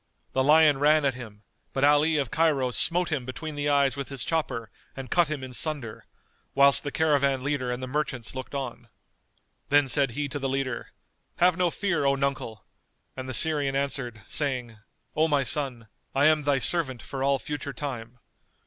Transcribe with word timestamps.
The 0.33 0.43
lion 0.43 0.79
ran 0.79 1.05
at 1.05 1.13
him, 1.13 1.43
but 1.73 1.83
Ali 1.83 2.17
of 2.17 2.31
Cairo 2.31 2.71
smote 2.71 3.09
him 3.11 3.23
between 3.23 3.53
the 3.53 3.69
eyes 3.69 3.95
with 3.95 4.09
his 4.09 4.23
chopper 4.25 4.71
and 4.97 5.11
cut 5.11 5.27
him 5.27 5.43
in 5.43 5.53
sunder, 5.53 6.07
whilst 6.55 6.83
the 6.83 6.91
caravan 6.91 7.41
leader 7.41 7.71
and 7.71 7.83
the 7.83 7.87
merchants 7.87 8.33
looked 8.33 8.55
on. 8.55 8.87
Then 9.69 9.87
said 9.87 10.09
he 10.17 10.27
to 10.29 10.39
the 10.39 10.49
leader, 10.49 10.91
"Have 11.35 11.55
no 11.55 11.69
fear, 11.69 12.03
O 12.03 12.15
nuncle!" 12.15 12.65
and 13.15 13.29
the 13.29 13.33
Syrian 13.35 13.75
answered, 13.75 14.23
saying, 14.25 14.79
"O 15.15 15.27
my 15.27 15.43
son, 15.43 15.87
I 16.15 16.25
am 16.25 16.41
thy 16.41 16.57
servant 16.57 17.03
for 17.03 17.23
all 17.23 17.37
future 17.37 17.71
time." 17.71 18.17